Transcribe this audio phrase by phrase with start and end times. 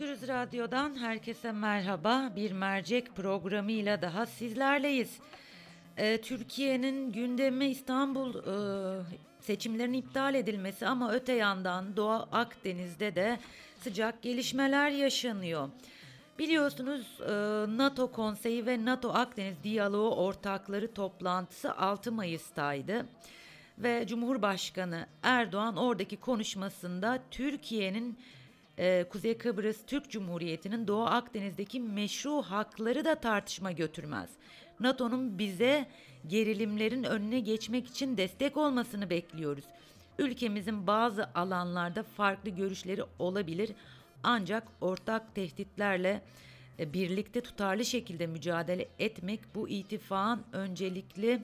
[0.00, 2.32] Özgürüz Radyo'dan herkese merhaba.
[2.36, 5.18] Bir mercek programıyla daha sizlerleyiz.
[5.96, 8.44] Ee, Türkiye'nin gündemi İstanbul e,
[9.40, 13.38] seçimlerin iptal edilmesi ama öte yandan Doğu Akdeniz'de de
[13.80, 15.68] sıcak gelişmeler yaşanıyor.
[16.38, 17.32] Biliyorsunuz e,
[17.76, 23.06] NATO Konseyi ve NATO Akdeniz Diyaloğu ortakları toplantısı 6 Mayıs'taydı.
[23.78, 28.18] Ve Cumhurbaşkanı Erdoğan oradaki konuşmasında Türkiye'nin
[28.78, 34.30] e, Kuzey Kıbrıs Türk Cumhuriyeti'nin Doğu Akdeniz'deki meşru hakları da tartışma götürmez.
[34.80, 35.86] NATO'nun bize
[36.26, 39.64] gerilimlerin önüne geçmek için destek olmasını bekliyoruz.
[40.18, 43.70] Ülkemizin bazı alanlarda farklı görüşleri olabilir
[44.22, 46.22] ancak ortak tehditlerle
[46.78, 51.42] e, birlikte tutarlı şekilde mücadele etmek bu ittifakın öncelikli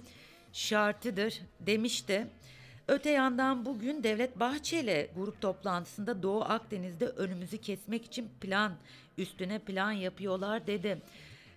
[0.53, 2.27] şartıdır demişti.
[2.89, 8.73] Öte yandan bugün Devlet Bahçeli grup toplantısında Doğu Akdeniz'de önümüzü kesmek için plan
[9.19, 11.03] üstüne plan yapıyorlar dedi.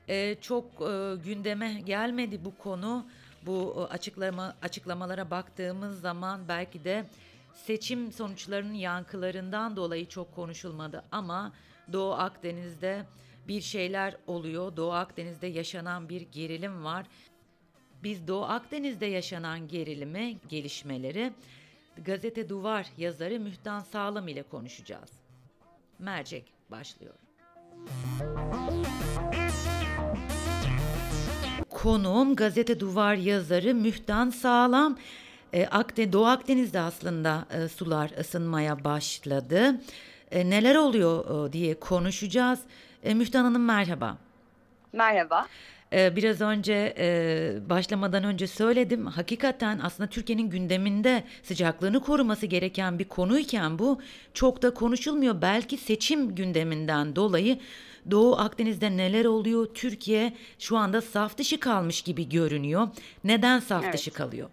[0.07, 3.07] Ee, çok e, gündeme gelmedi bu konu.
[3.45, 7.05] Bu e, açıklama açıklamalara baktığımız zaman belki de
[7.53, 11.53] seçim sonuçlarının yankılarından dolayı çok konuşulmadı ama
[11.93, 13.05] Doğu Akdeniz'de
[13.47, 14.77] bir şeyler oluyor.
[14.77, 17.05] Doğu Akdeniz'de yaşanan bir gerilim var.
[18.03, 21.31] Biz Doğu Akdeniz'de yaşanan gerilimi, gelişmeleri
[22.05, 25.09] Gazete Duvar yazarı Mühtan Sağlam ile konuşacağız.
[25.99, 27.13] Mercek başlıyor.
[31.69, 34.97] Konuğum Gazete Duvar yazarı Mühtan Sağlam.
[35.53, 39.81] E, Akde, Doğu Akdeniz'de aslında e, sular ısınmaya başladı.
[40.31, 42.59] E, neler oluyor e, diye konuşacağız.
[43.03, 44.17] E, Mühtan Hanım merhaba.
[44.93, 45.47] Merhaba.
[45.93, 49.05] Ee, biraz önce e, başlamadan önce söyledim.
[49.05, 54.01] Hakikaten aslında Türkiye'nin gündeminde sıcaklığını koruması gereken bir konuyken bu
[54.33, 55.41] çok da konuşulmuyor.
[55.41, 57.59] Belki seçim gündeminden dolayı
[58.11, 59.67] Doğu Akdeniz'de neler oluyor?
[59.73, 62.87] Türkiye şu anda saf dışı kalmış gibi görünüyor.
[63.23, 63.93] Neden saf Evet.
[63.93, 64.49] dışı kalıyor?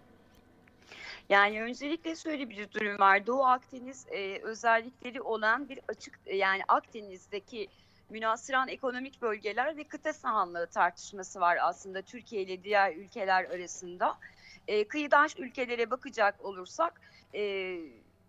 [1.29, 3.27] Yani öncelikle şöyle bir durum var.
[3.27, 7.67] Doğu Akdeniz e, özellikleri olan bir açık yani Akdeniz'deki
[8.09, 14.17] münasıran ekonomik bölgeler ve kıta sahanlığı tartışması var aslında Türkiye ile diğer ülkeler arasında.
[14.67, 17.01] E, kıyıdaş ülkelere bakacak olursak
[17.35, 17.77] e,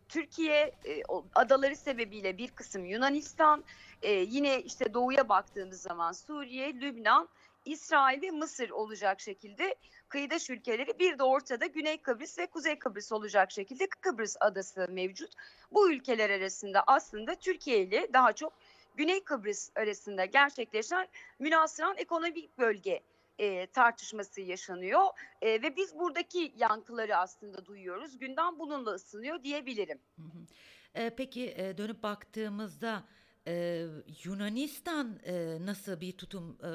[0.08, 1.02] Türkiye e,
[1.34, 3.64] adaları sebebiyle bir kısım Yunanistan,
[4.02, 7.28] e, yine işte doğuya baktığımız zaman Suriye, Lübnan,
[7.64, 9.74] İsrail ve Mısır olacak şekilde
[10.08, 15.32] kıyıdaş ülkeleri bir de ortada Güney Kıbrıs ve Kuzey Kıbrıs olacak şekilde Kıbrıs adası mevcut.
[15.72, 18.52] Bu ülkeler arasında aslında Türkiye ile daha çok
[18.98, 23.00] Güney Kıbrıs arasında gerçekleşen münasıran ekonomik bölge
[23.38, 25.04] e, tartışması yaşanıyor
[25.42, 28.18] E, ve biz buradaki yankıları aslında duyuyoruz.
[28.18, 29.98] Gündem bununla ısınıyor diyebilirim.
[30.16, 30.46] Hı hı.
[30.94, 33.04] Ee, peki e, dönüp baktığımızda
[33.46, 33.84] e,
[34.24, 36.70] Yunanistan e, nasıl bir tutum e,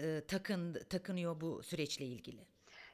[0.00, 2.46] e, takın takınıyor bu süreçle ilgili?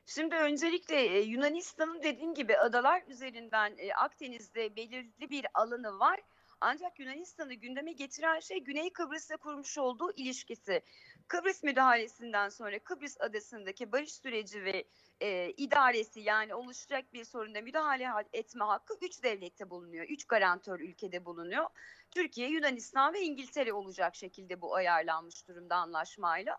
[0.06, 6.20] Şimdi öncelikle e, Yunanistan'ın dediğim gibi adalar üzerinden e, Akdeniz'de belirli bir alanı var.
[6.66, 10.82] Ancak Yunanistan'ı gündeme getiren şey Güney Kıbrıs'la kurmuş olduğu ilişkisi.
[11.28, 14.84] Kıbrıs müdahalesinden sonra Kıbrıs adasındaki barış süreci ve
[15.20, 20.04] e, idaresi yani oluşacak bir sorunda müdahale ha- etme hakkı üç devlette bulunuyor.
[20.08, 21.66] Üç garantör ülkede bulunuyor.
[22.10, 26.58] Türkiye, Yunanistan ve İngiltere olacak şekilde bu ayarlanmış durumda anlaşmayla.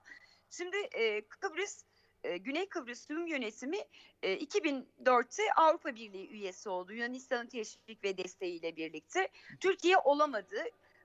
[0.49, 1.83] Şimdi e, Kıbrıs
[2.25, 3.77] e, Güney Kıbrıs Rum Yönetimi
[4.23, 6.93] e, 2004'te Avrupa Birliği üyesi oldu.
[6.93, 9.29] Yunanistan'ın teşvik ve desteğiyle birlikte.
[9.59, 10.55] Türkiye olamadı.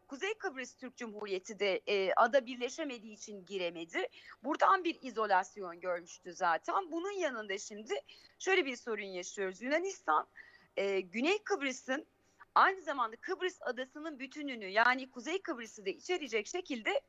[0.09, 4.09] Kuzey Kıbrıs Türk Cumhuriyeti de e, ada birleşemediği için giremedi.
[4.45, 6.93] Buradan bir izolasyon görmüştü zaten.
[6.93, 7.95] Bunun yanında şimdi
[8.39, 9.63] şöyle bir sorun yaşıyoruz.
[9.63, 10.27] Yunanistan
[10.77, 12.07] e, Güney Kıbrıs'ın
[12.55, 17.01] aynı zamanda Kıbrıs adasının bütününü yani Kuzey Kıbrıs'ı da içerecek şekilde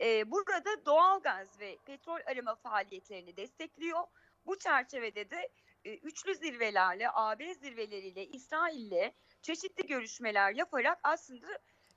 [0.00, 4.00] e, burada doğalgaz ve petrol arama faaliyetlerini destekliyor.
[4.46, 5.50] Bu çerçevede de
[5.84, 9.12] e, üçlü zirvelerle, AB zirveleriyle, İsrail'le
[9.42, 11.46] çeşitli görüşmeler yaparak aslında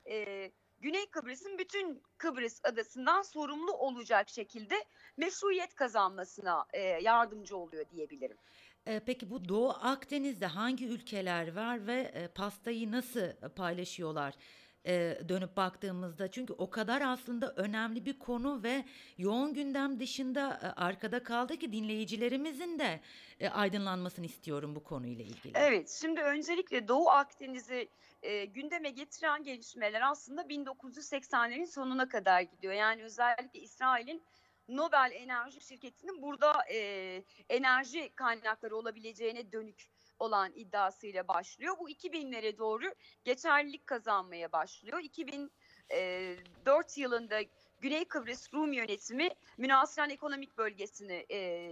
[0.09, 4.75] e, Güney Kıbrıs'ın bütün Kıbrıs adasından sorumlu olacak şekilde
[5.17, 8.37] meşruiyet kazanmasına e, yardımcı oluyor diyebilirim.
[9.05, 14.33] Peki bu Doğu Akdeniz'de hangi ülkeler var ve pastayı nasıl paylaşıyorlar?
[14.87, 18.85] E, dönüp baktığımızda çünkü o kadar aslında önemli bir konu ve
[19.17, 22.99] yoğun gündem dışında e, arkada kaldı ki dinleyicilerimizin de
[23.39, 25.53] e, aydınlanmasını istiyorum bu konuyla ilgili.
[25.55, 27.89] Evet, şimdi öncelikle Doğu Akdeniz'i
[28.21, 32.73] e, gündeme getiren gelişmeler aslında 1980'lerin sonuna kadar gidiyor.
[32.73, 34.23] Yani özellikle İsrail'in
[34.67, 41.75] Nobel Enerji Şirketi'nin burada e, enerji kaynakları olabileceğine dönük olan iddiasıyla başlıyor.
[41.79, 42.93] Bu 2000'lere doğru
[43.23, 44.99] geçerlilik kazanmaya başlıyor.
[45.91, 46.35] e,
[46.65, 47.39] 4 yılında
[47.79, 51.71] Güney Kıbrıs Rum yönetimi münasıran ekonomik bölgesini e,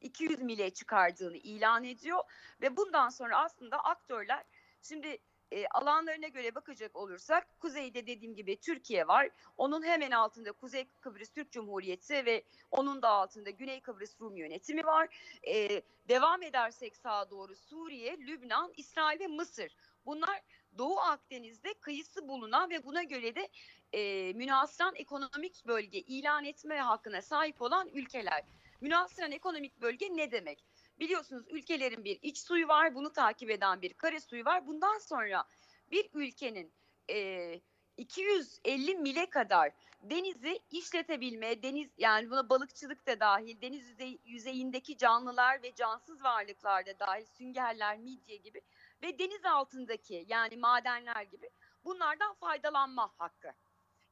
[0.00, 2.18] 200 mile çıkardığını ilan ediyor
[2.62, 4.44] ve bundan sonra aslında aktörler
[4.82, 5.18] şimdi
[5.52, 9.30] e, alanlarına göre bakacak olursak kuzeyde dediğim gibi Türkiye var.
[9.56, 14.84] Onun hemen altında Kuzey Kıbrıs Türk Cumhuriyeti ve onun da altında Güney Kıbrıs Rum yönetimi
[14.84, 15.08] var.
[15.48, 19.76] E, devam edersek sağa doğru Suriye, Lübnan, İsrail ve Mısır.
[20.06, 20.42] Bunlar
[20.78, 23.48] Doğu Akdeniz'de kıyısı bulunan ve buna göre de
[23.92, 28.44] e, münasıran ekonomik bölge ilan etme hakkına sahip olan ülkeler.
[28.80, 30.64] Münasıran ekonomik bölge ne demek?
[31.00, 34.66] Biliyorsunuz ülkelerin bir iç suyu var, bunu takip eden bir kare suyu var.
[34.66, 35.44] Bundan sonra
[35.90, 36.72] bir ülkenin
[37.10, 37.60] e,
[37.96, 39.70] 250 mile kadar
[40.02, 46.86] denizi işletebilme, deniz yani buna balıkçılık da dahil, deniz yüzey, yüzeyindeki canlılar ve cansız varlıklar
[46.86, 48.60] da dahil, süngerler, midye gibi
[49.02, 51.50] ve deniz altındaki yani madenler gibi
[51.84, 53.52] bunlardan faydalanma hakkı.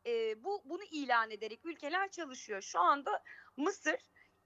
[0.07, 2.63] E, bu bunu ilan ederek ülkeler çalışıyor.
[2.63, 3.23] Şu anda
[3.57, 3.97] Mısır,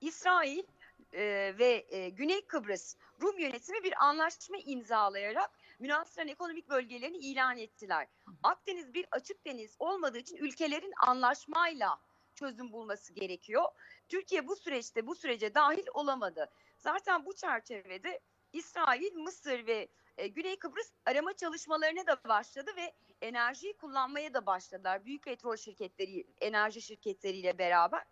[0.00, 0.64] İsrail
[1.12, 8.08] e, ve e, Güney Kıbrıs Rum yönetimi bir anlaşma imzalayarak münasıran ekonomik bölgelerini ilan ettiler.
[8.42, 11.98] Akdeniz bir açık deniz olmadığı için ülkelerin anlaşmayla
[12.34, 13.64] çözüm bulması gerekiyor.
[14.08, 16.50] Türkiye bu süreçte bu sürece dahil olamadı.
[16.78, 18.20] Zaten bu çerçevede
[18.52, 25.04] İsrail, Mısır ve e, Güney Kıbrıs arama çalışmalarına da başladı ve enerjiyi kullanmaya da başladılar.
[25.04, 28.04] Büyük petrol şirketleri, enerji şirketleriyle beraber.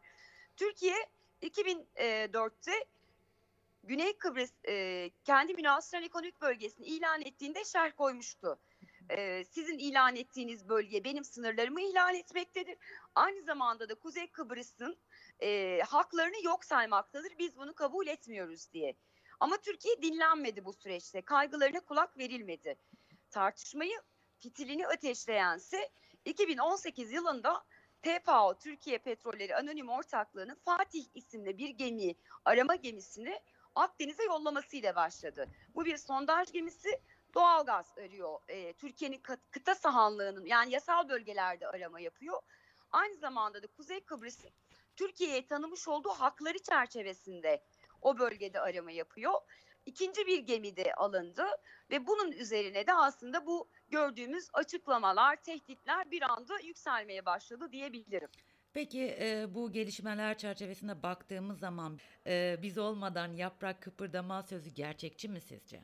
[0.56, 1.06] Türkiye
[1.42, 2.84] 2004'te
[3.84, 8.58] Güney Kıbrıs e, kendi münasıran ekonomik bölgesini ilan ettiğinde şerh koymuştu.
[9.10, 12.76] E, sizin ilan ettiğiniz bölge benim sınırlarımı ilan etmektedir.
[13.14, 14.96] Aynı zamanda da Kuzey Kıbrıs'ın
[15.42, 17.38] e, haklarını yok saymaktadır.
[17.38, 18.96] Biz bunu kabul etmiyoruz diye.
[19.40, 21.22] Ama Türkiye dinlenmedi bu süreçte.
[21.22, 22.76] Kaygılarına kulak verilmedi.
[23.30, 24.00] Tartışmayı
[24.38, 25.90] fitilini ateşleyense
[26.24, 27.64] 2018 yılında
[28.02, 32.14] TPAO Türkiye Petrolleri Anonim Ortaklığı'nın Fatih isimli bir gemi,
[32.44, 33.40] arama gemisini
[33.74, 35.48] Akdeniz'e yollamasıyla başladı.
[35.74, 37.00] Bu bir sondaj gemisi
[37.34, 38.38] doğalgaz arıyor.
[38.48, 42.42] E, Türkiye'nin kıta sahanlığının yani yasal bölgelerde arama yapıyor.
[42.90, 44.50] Aynı zamanda da Kuzey Kıbrıs'ın
[44.96, 47.64] Türkiye'ye tanımış olduğu hakları çerçevesinde
[48.02, 49.34] o bölgede arama yapıyor.
[49.86, 51.44] İkinci bir gemi de alındı
[51.90, 58.28] ve bunun üzerine de aslında bu gördüğümüz açıklamalar, tehditler bir anda yükselmeye başladı diyebilirim.
[58.72, 65.40] Peki e, bu gelişmeler çerçevesinde baktığımız zaman e, biz olmadan yaprak kıpırdama sözü gerçekçi mi
[65.40, 65.82] sizce?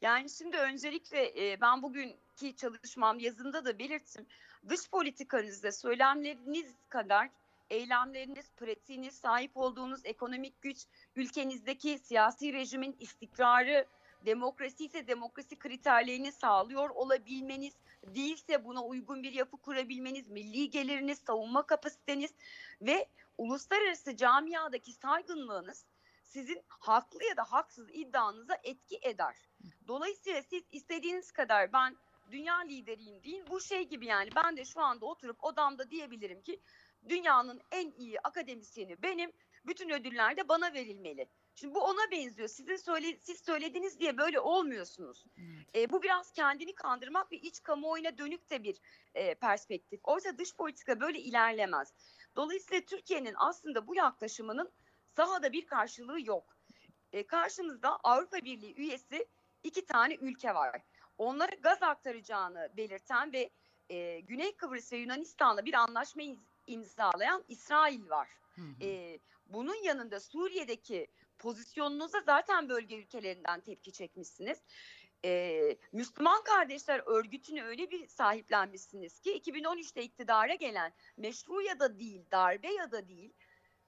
[0.00, 4.26] Yani şimdi öncelikle e, ben bugünkü çalışmam yazımda da belirttim.
[4.68, 7.30] Dış politikanızda söylemleriniz kadar
[7.70, 10.86] eylemleriniz, pratiğiniz, sahip olduğunuz ekonomik güç,
[11.16, 13.86] ülkenizdeki siyasi rejimin istikrarı,
[14.26, 17.74] demokrasi ise demokrasi kriterlerini sağlıyor olabilmeniz,
[18.06, 22.30] değilse buna uygun bir yapı kurabilmeniz, milli geliriniz, savunma kapasiteniz
[22.82, 25.84] ve uluslararası camiadaki saygınlığınız
[26.24, 29.36] sizin haklı ya da haksız iddianıza etki eder.
[29.88, 31.96] Dolayısıyla siz istediğiniz kadar ben
[32.30, 36.60] dünya lideriyim değil bu şey gibi yani ben de şu anda oturup odamda diyebilirim ki
[37.08, 39.32] dünyanın en iyi akademisyeni benim
[39.66, 41.28] bütün ödüller de bana verilmeli.
[41.54, 42.48] Şimdi bu ona benziyor.
[42.48, 45.24] Sizin söyle, siz söylediniz diye böyle olmuyorsunuz.
[45.38, 45.76] Evet.
[45.76, 48.80] E, bu biraz kendini kandırmak ve iç kamuoyuna dönük de bir
[49.14, 50.00] e, perspektif.
[50.04, 51.94] Oysa dış politika böyle ilerlemez.
[52.36, 54.72] Dolayısıyla Türkiye'nin aslında bu yaklaşımının
[55.16, 56.56] sahada bir karşılığı yok.
[57.12, 59.26] E, karşımızda Avrupa Birliği üyesi
[59.62, 60.82] iki tane ülke var.
[61.18, 63.50] Onlara gaz aktaracağını belirten ve
[63.90, 66.22] e, Güney Kıbrıs ve Yunanistan'la bir anlaşma
[66.68, 68.28] imzalayan İsrail var.
[68.54, 68.84] Hı hı.
[68.84, 71.06] E, bunun yanında Suriye'deki
[71.38, 74.58] pozisyonunuza zaten bölge ülkelerinden tepki çekmişsiniz.
[75.24, 82.22] Ee, Müslüman Kardeşler Örgütü'nü öyle bir sahiplenmişsiniz ki 2013'te iktidara gelen meşru ya da değil,
[82.32, 83.32] darbe ya da değil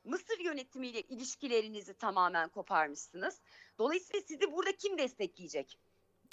[0.05, 3.41] Mısır yönetimiyle ilişkilerinizi tamamen koparmışsınız.
[3.79, 5.79] Dolayısıyla sizi burada kim destekleyecek?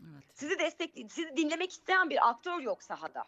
[0.01, 0.23] Evet.
[0.33, 3.25] Sizi destek, sizi dinlemek isteyen bir aktör yok sahada.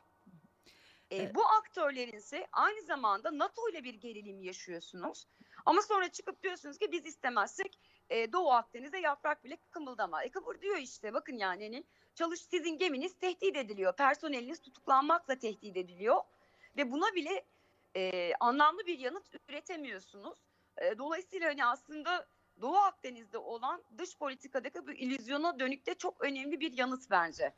[1.11, 1.35] Ee, evet.
[1.35, 5.27] Bu aktörlerin ise aynı zamanda NATO ile bir gerilim yaşıyorsunuz.
[5.65, 10.23] Ama sonra çıkıp diyorsunuz ki biz istemezsek e, Doğu Akdeniz'e yaprak bile kımıldama.
[10.23, 11.83] E diyor işte bakın yani hani
[12.15, 13.95] çalış sizin geminiz tehdit ediliyor.
[13.95, 16.21] Personeliniz tutuklanmakla tehdit ediliyor.
[16.77, 17.45] Ve buna bile
[17.95, 20.37] e, anlamlı bir yanıt üretemiyorsunuz.
[20.77, 22.27] E, dolayısıyla hani aslında
[22.61, 27.53] Doğu Akdeniz'de olan dış politikadaki bu illüzyona dönük de çok önemli bir yanıt bence.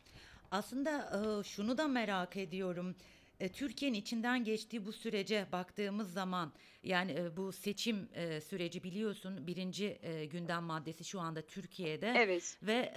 [0.51, 2.96] Aslında e, şunu da merak ediyorum.
[3.41, 9.48] E, Türkiye'nin içinden geçtiği bu sürece baktığımız zaman yani e, bu seçim e, süreci biliyorsun
[9.48, 10.00] birinci
[10.31, 12.57] gündem maddesi şu anda Türkiye'de evet.
[12.63, 12.93] ve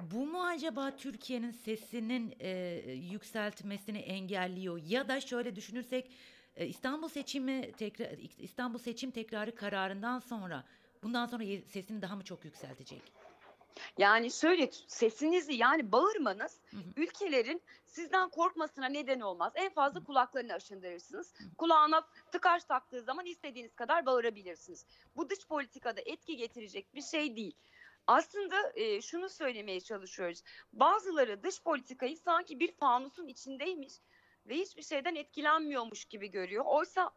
[0.00, 2.50] Bu mu acaba Türkiye'nin sesinin e,
[2.92, 4.80] yükseltmesini engelliyor?
[4.86, 6.10] Ya da şöyle düşünürsek
[6.56, 10.64] e, İstanbul seçimi tekrar İstanbul seçim tekrarı kararından sonra
[11.02, 13.02] bundan sonra sesini daha mı çok yükseltecek?
[13.98, 16.80] Yani şöyle sesinizi yani bağırmanız hı hı.
[16.96, 19.52] ülkelerin sizden korkmasına neden olmaz.
[19.54, 21.34] En fazla kulaklarını aşındırırsınız.
[21.58, 24.86] Kulağına tıkaç taktığı zaman istediğiniz kadar bağırabilirsiniz.
[25.16, 27.56] Bu dış politikada etki getirecek bir şey değil.
[28.06, 30.42] Aslında e, şunu söylemeye çalışıyoruz.
[30.72, 33.94] Bazıları dış politikayı sanki bir fanusun içindeymiş
[34.46, 36.64] ve hiçbir şeyden etkilenmiyormuş gibi görüyor.
[36.66, 37.10] Oysa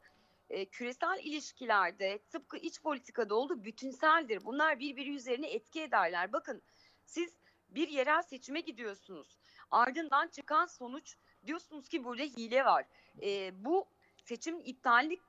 [0.49, 4.45] e, küresel ilişkilerde tıpkı iç politikada olduğu bütünseldir.
[4.45, 6.33] Bunlar birbiri üzerine etki ederler.
[6.33, 6.61] Bakın
[7.05, 7.37] siz
[7.69, 9.37] bir yerel seçime gidiyorsunuz.
[9.71, 11.15] Ardından çıkan sonuç
[11.45, 12.85] diyorsunuz ki burada hile var.
[13.21, 13.85] E, bu
[14.23, 15.21] seçim iptallik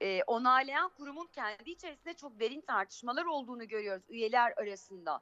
[0.00, 5.20] e, onaylayan kurumun kendi içerisinde çok derin tartışmalar olduğunu görüyoruz üyeler arasında.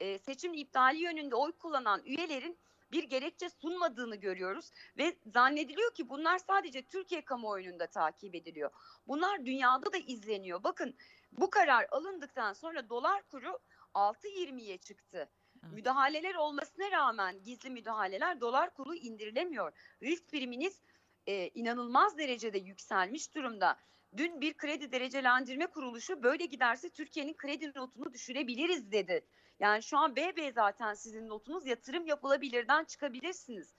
[0.00, 2.58] E, seçim iptali yönünde oy kullanan üyelerin
[2.92, 8.70] bir gerekçe sunmadığını görüyoruz ve zannediliyor ki bunlar sadece Türkiye kamuoyunda takip ediliyor.
[9.06, 10.64] Bunlar dünyada da izleniyor.
[10.64, 10.96] Bakın
[11.32, 13.58] bu karar alındıktan sonra dolar kuru
[13.94, 15.30] 6.20'ye çıktı.
[15.64, 15.74] Evet.
[15.74, 19.72] Müdahaleler olmasına rağmen gizli müdahaleler dolar kuru indirilemiyor.
[20.02, 20.82] Risk priminiz
[21.26, 23.78] e, inanılmaz derecede yükselmiş durumda.
[24.16, 29.24] Dün bir kredi derecelendirme kuruluşu böyle giderse Türkiye'nin kredi notunu düşürebiliriz dedi.
[29.60, 33.74] Yani şu an BB zaten sizin notunuz yatırım yapılabilirden çıkabilirsiniz.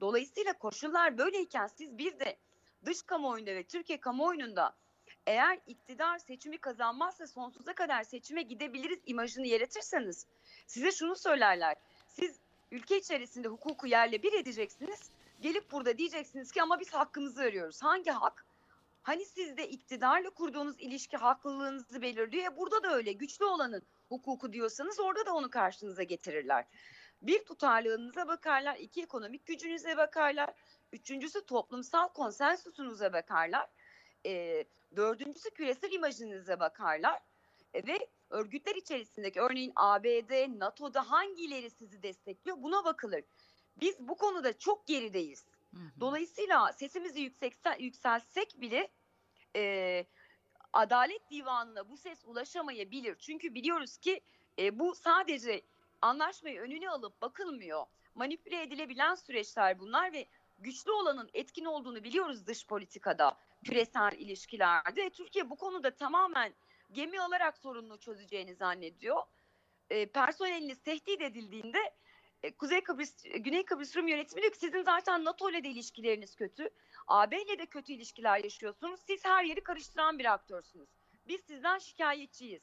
[0.00, 2.36] Dolayısıyla koşullar böyleyken siz bir de
[2.84, 4.76] dış kamuoyunda ve Türkiye kamuoyunda
[5.26, 10.26] eğer iktidar seçimi kazanmazsa sonsuza kadar seçime gidebiliriz imajını yaratırsanız
[10.66, 11.76] size şunu söylerler.
[12.08, 12.40] Siz
[12.70, 15.10] ülke içerisinde hukuku yerle bir edeceksiniz.
[15.40, 17.82] Gelip burada diyeceksiniz ki ama biz hakkımızı arıyoruz.
[17.82, 18.45] Hangi hak?
[19.06, 22.44] Hani sizde iktidarla kurduğunuz ilişki haklılığınızı belirliyor.
[22.44, 23.12] Ya burada da öyle.
[23.12, 26.64] Güçlü olanın hukuku diyorsanız orada da onu karşınıza getirirler.
[27.22, 30.54] Bir tutarlılığınıza bakarlar, iki ekonomik gücünüze bakarlar,
[30.92, 33.68] üçüncüsü toplumsal konsensusunuza bakarlar,
[34.26, 34.64] e,
[34.96, 37.20] dördüncüsü küresel imajınıza bakarlar
[37.74, 43.24] e, ve örgütler içerisindeki örneğin ABD, NATO'da hangileri sizi destekliyor buna bakılır.
[43.80, 45.44] Biz bu konuda çok gerideyiz.
[46.00, 48.88] Dolayısıyla sesimizi yüksek, yükseltsek bile
[49.56, 50.06] e,
[50.72, 53.16] Adalet Divanı'na bu ses ulaşamayabilir.
[53.18, 54.20] Çünkü biliyoruz ki
[54.58, 55.62] e, bu sadece
[56.02, 57.86] anlaşmayı önüne alıp bakılmıyor.
[58.14, 60.26] Manipüle edilebilen süreçler bunlar ve
[60.58, 65.10] güçlü olanın etkin olduğunu biliyoruz dış politikada, küresel ilişkilerde.
[65.10, 66.54] Türkiye bu konuda tamamen
[66.92, 69.22] gemi alarak sorununu çözeceğini zannediyor.
[69.90, 71.78] E, personeliniz tehdit edildiğinde
[72.50, 76.70] Kuzey Kıbrıs, Güney Kıbrıs Rum yönetimi diyor ki sizin zaten NATO ile de ilişkileriniz kötü.
[77.06, 79.00] AB ile de kötü ilişkiler yaşıyorsunuz.
[79.06, 80.88] Siz her yeri karıştıran bir aktörsünüz.
[81.28, 82.62] Biz sizden şikayetçiyiz.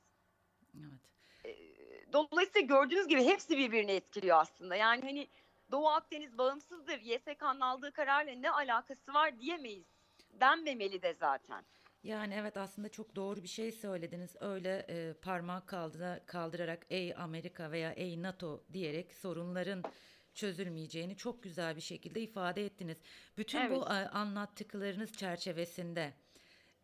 [0.78, 1.00] Evet.
[1.46, 4.76] E, dolayısıyla gördüğünüz gibi hepsi birbirini etkiliyor aslında.
[4.76, 5.28] Yani hani
[5.72, 7.00] Doğu Akdeniz bağımsızdır.
[7.00, 9.88] YSK'nın aldığı kararla ne alakası var diyemeyiz.
[10.32, 11.66] Denmemeli de zaten.
[12.04, 14.36] Yani evet aslında çok doğru bir şey söylediniz.
[14.40, 19.84] Öyle e, parmak kaldıra, kaldırarak ey Amerika veya ey NATO diyerek sorunların
[20.34, 22.98] çözülmeyeceğini çok güzel bir şekilde ifade ettiniz.
[23.38, 23.72] Bütün evet.
[23.72, 26.14] bu anlattıklarınız çerçevesinde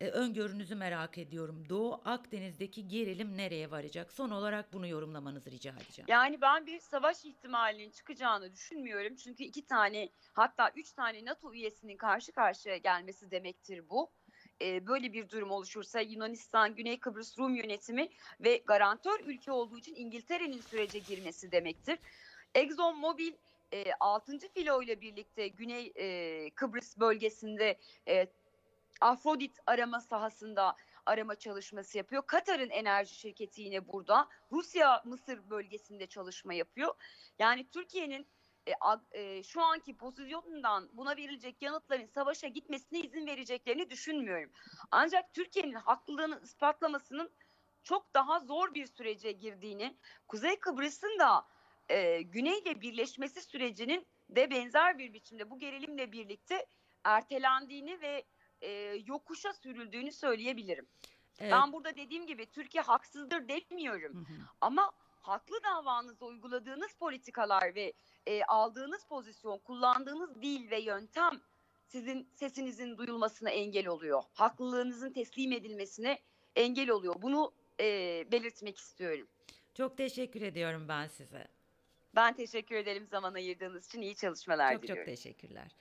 [0.00, 1.68] e, öngörünüzü merak ediyorum.
[1.68, 4.12] Doğu Akdeniz'deki gerilim nereye varacak?
[4.12, 6.06] Son olarak bunu yorumlamanızı rica edeceğim.
[6.08, 9.16] Yani ben bir savaş ihtimalinin çıkacağını düşünmüyorum.
[9.16, 14.10] Çünkü iki tane hatta üç tane NATO üyesinin karşı karşıya gelmesi demektir bu
[14.62, 18.08] e, böyle bir durum oluşursa Yunanistan, Güney Kıbrıs Rum yönetimi
[18.40, 21.98] ve garantör ülke olduğu için İngiltere'nin sürece girmesi demektir.
[22.54, 23.32] Exxon Mobil
[23.72, 24.38] e, 6.
[24.38, 28.26] filo ile birlikte Güney e, Kıbrıs bölgesinde e,
[29.00, 30.76] Afrodit arama sahasında
[31.06, 32.22] arama çalışması yapıyor.
[32.26, 34.28] Katar'ın enerji şirketi yine burada.
[34.52, 36.94] Rusya Mısır bölgesinde çalışma yapıyor.
[37.38, 38.26] Yani Türkiye'nin
[38.66, 38.72] e,
[39.12, 44.50] e, şu anki pozisyonundan buna verilecek yanıtların savaşa gitmesine izin vereceklerini düşünmüyorum.
[44.90, 47.30] Ancak Türkiye'nin haklılığını ispatlamasının
[47.82, 49.96] çok daha zor bir sürece girdiğini,
[50.28, 51.46] Kuzey Kıbrıs'ın da
[51.88, 56.66] e, Güney'le birleşmesi sürecinin de benzer bir biçimde bu gerilimle birlikte
[57.04, 58.24] ertelendiğini ve
[58.60, 58.70] e,
[59.06, 60.86] yokuşa sürüldüğünü söyleyebilirim.
[61.38, 61.52] Evet.
[61.52, 64.14] Ben burada dediğim gibi Türkiye haksızdır demiyorum.
[64.14, 64.36] Hı hı.
[64.60, 67.92] Ama haklı davanızda uyguladığınız politikalar ve
[68.26, 71.40] e, aldığınız pozisyon, kullandığınız dil ve yöntem
[71.86, 74.22] sizin sesinizin duyulmasına engel oluyor.
[74.32, 76.18] Haklılığınızın teslim edilmesine
[76.56, 77.14] engel oluyor.
[77.22, 77.84] Bunu e,
[78.32, 79.28] belirtmek istiyorum.
[79.74, 81.48] Çok teşekkür ediyorum ben size.
[82.14, 84.00] Ben teşekkür ederim zaman ayırdığınız için.
[84.00, 85.04] iyi çalışmalar çok, diliyorum.
[85.04, 85.76] Çok çok teşekkürler.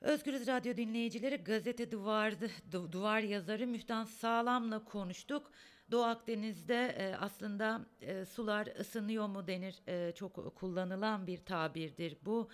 [0.00, 5.50] Özgürüz Radyo dinleyicileri gazete duvardı, du, duvar yazarı Mühtan Sağlam'la konuştuk.
[5.90, 12.48] Doğu Akdeniz'de e, aslında e, sular ısınıyor mu denir e, çok kullanılan bir tabirdir bu.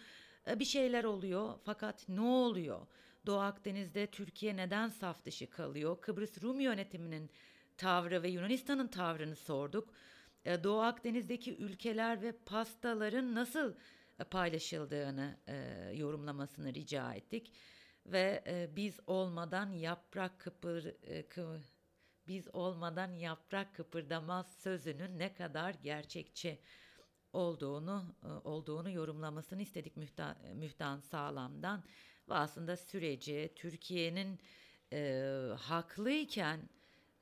[0.48, 2.86] E, bir şeyler oluyor fakat ne oluyor?
[3.26, 6.00] Doğu Akdeniz'de Türkiye neden saf dışı kalıyor?
[6.00, 7.30] Kıbrıs Rum yönetiminin
[7.76, 9.88] tavrı ve Yunanistan'ın tavrını sorduk.
[10.44, 13.74] E, Doğu Akdeniz'deki ülkeler ve pastaların nasıl
[14.30, 15.54] paylaşıldığını e,
[15.94, 17.52] yorumlamasını rica ettik
[18.06, 21.60] ve e, biz olmadan yaprak kıpır e, kı,
[22.28, 26.58] biz olmadan yaprak kıpırdamaz sözünün ne kadar gerçekçi
[27.32, 31.84] olduğunu e, olduğunu yorumlamasını istedik Mühtan, Mühtan Sağlam'dan
[32.28, 34.40] ve aslında süreci Türkiye'nin
[34.92, 35.22] e,
[35.58, 36.68] haklıyken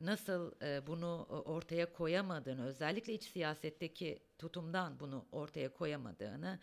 [0.00, 6.58] nasıl e, bunu ortaya koyamadığını özellikle iç siyasetteki tutumdan bunu ortaya koyamadığını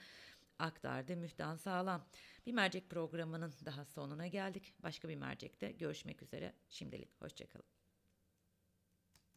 [0.59, 2.05] aktardı Mühtan Sağlam.
[2.45, 4.73] Bir mercek programının daha sonuna geldik.
[4.83, 6.53] Başka bir mercekte görüşmek üzere.
[6.69, 7.78] Şimdilik hoşçakalın.